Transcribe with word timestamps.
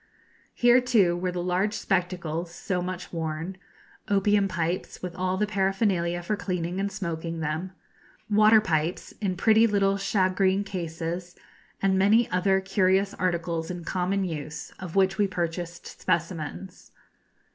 Here, 0.55 0.81
too, 0.81 1.15
were 1.15 1.31
the 1.31 1.43
large 1.43 1.75
spectacles 1.75 2.51
so 2.51 2.81
much 2.81 3.13
worn; 3.13 3.57
opium 4.07 4.47
pipes, 4.47 5.03
with 5.03 5.15
all 5.15 5.37
the 5.37 5.45
paraphernalia 5.45 6.23
for 6.23 6.35
cleaning 6.35 6.79
and 6.79 6.91
smoking 6.91 7.39
them; 7.39 7.73
water 8.27 8.59
pipes 8.59 9.11
in 9.21 9.37
pretty 9.37 9.67
little 9.67 9.97
shagreen 9.97 10.63
cases, 10.65 11.35
and 11.83 11.99
many 11.99 12.27
other 12.31 12.59
curious 12.61 13.13
articles 13.13 13.69
in 13.69 13.83
common 13.85 14.23
use, 14.23 14.71
of 14.79 14.95
which 14.95 15.19
we 15.19 15.27
purchased 15.27 16.01
specimens. 16.01 16.91